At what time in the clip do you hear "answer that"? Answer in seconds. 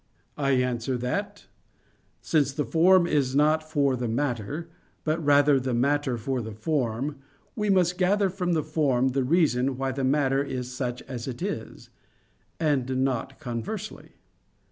0.53-1.45